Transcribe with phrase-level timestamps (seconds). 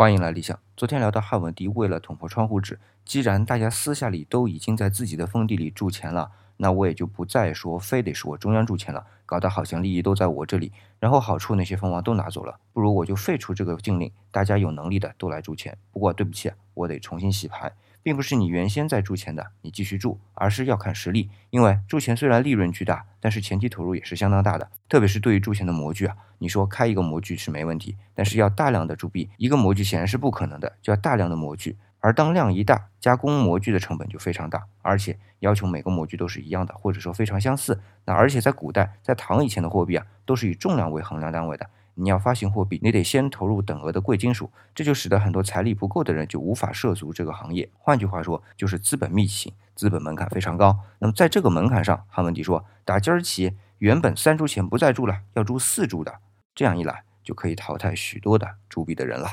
[0.00, 0.58] 欢迎来理想。
[0.78, 15.76] 昨天聊到汉文帝为了捅破窗户纸，既然大家私下里都已经在自己的封地里铸钱了，那我也就不再说非得是我中央铸钱了，搞得好像利益都在我这里，然后好处那些蜂王都拿走了，不如我就废除这个禁令，大家有能力的都来铸钱。
[15.92, 16.50] 不过对不起，
[16.80, 17.72] 我得重新洗牌。
[18.02, 21.28] 并不是你原先在铸钱的，你继续铸，而是要看实力。
[21.50, 24.70] 因为铸钱虽然利润巨大，但是前期投入也是相当大的。
[24.88, 31.76] 特别是对于铸钱的模具啊，你说开一个模具是没问题，但是要大量的铸币，一个模具显然是不可能的，就要大量的模具。
[31.98, 37.78] 而当量一大，加工模具的成本就非常大，而且要求每个模具都是一样的，或者说非常相似。
[38.06, 41.68] 那而且在古代，在唐以前的货币啊，都是以重量为衡量单位的。
[41.94, 47.70] 你要发行货币，你得先投入等额的贵金属，这就使得很多财力不够的人就无法涉足这个行业。
[47.78, 50.78] 换句话说，就是资本密集型，资本门槛非常高。
[50.98, 56.18] 那么在这个门槛上，汉文帝说，打今儿起，原本三铢钱不再铸了，要铸四铢的，
[56.54, 59.28] 这样一来就可以淘汰许多的铸币的人了。